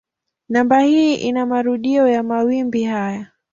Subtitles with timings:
[0.49, 3.27] Namba hii ni marudio ya mawimbi haya.